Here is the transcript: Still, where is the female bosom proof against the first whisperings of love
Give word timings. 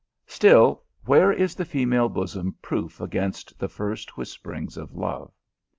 Still, 0.25 0.81
where 1.05 1.31
is 1.31 1.53
the 1.53 1.63
female 1.63 2.09
bosom 2.09 2.55
proof 2.63 2.99
against 2.99 3.59
the 3.59 3.69
first 3.69 4.17
whisperings 4.17 4.75
of 4.75 4.95
love 4.95 5.31